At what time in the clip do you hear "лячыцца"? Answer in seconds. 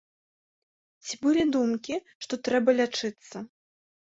2.81-3.37